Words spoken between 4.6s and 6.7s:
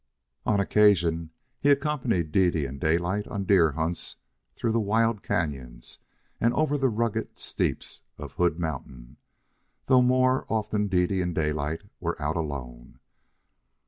the wild canons and